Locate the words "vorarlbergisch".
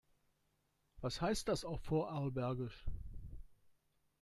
1.83-2.87